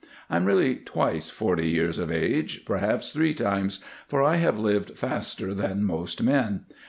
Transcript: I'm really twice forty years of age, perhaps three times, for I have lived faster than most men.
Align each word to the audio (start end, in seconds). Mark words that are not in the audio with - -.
I'm 0.31 0.45
really 0.45 0.77
twice 0.77 1.29
forty 1.29 1.69
years 1.69 1.99
of 1.99 2.11
age, 2.11 2.65
perhaps 2.65 3.11
three 3.11 3.35
times, 3.35 3.83
for 4.07 4.23
I 4.23 4.37
have 4.37 4.57
lived 4.57 4.97
faster 4.97 5.53
than 5.53 5.83
most 5.83 6.23
men. 6.23 6.61